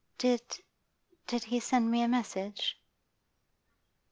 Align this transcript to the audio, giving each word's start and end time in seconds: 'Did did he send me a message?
'Did 0.17 0.41
did 1.27 1.43
he 1.43 1.59
send 1.59 1.91
me 1.91 2.01
a 2.01 2.07
message? 2.07 2.75